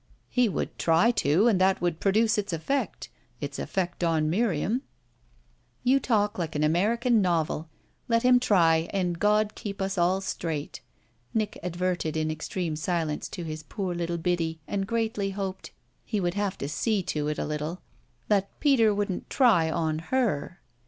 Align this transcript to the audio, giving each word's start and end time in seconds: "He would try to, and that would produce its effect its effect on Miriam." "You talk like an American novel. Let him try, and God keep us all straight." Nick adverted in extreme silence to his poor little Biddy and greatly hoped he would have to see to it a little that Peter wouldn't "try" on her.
"He 0.29 0.49
would 0.49 0.79
try 0.79 1.11
to, 1.11 1.47
and 1.47 1.61
that 1.61 1.79
would 1.79 1.99
produce 1.99 2.39
its 2.39 2.51
effect 2.51 3.09
its 3.39 3.59
effect 3.59 4.03
on 4.03 4.31
Miriam." 4.31 4.81
"You 5.83 5.99
talk 5.99 6.39
like 6.39 6.55
an 6.55 6.63
American 6.63 7.21
novel. 7.21 7.69
Let 8.07 8.23
him 8.23 8.39
try, 8.39 8.89
and 8.91 9.19
God 9.19 9.53
keep 9.53 9.79
us 9.79 9.99
all 9.99 10.19
straight." 10.19 10.81
Nick 11.35 11.59
adverted 11.61 12.17
in 12.17 12.31
extreme 12.31 12.75
silence 12.75 13.29
to 13.29 13.43
his 13.43 13.61
poor 13.61 13.93
little 13.93 14.17
Biddy 14.17 14.59
and 14.67 14.87
greatly 14.87 15.29
hoped 15.37 15.69
he 16.03 16.19
would 16.19 16.33
have 16.33 16.57
to 16.57 16.67
see 16.67 17.03
to 17.03 17.27
it 17.27 17.37
a 17.37 17.45
little 17.45 17.83
that 18.27 18.59
Peter 18.59 18.95
wouldn't 18.95 19.29
"try" 19.29 19.69
on 19.69 19.99
her. 19.99 20.61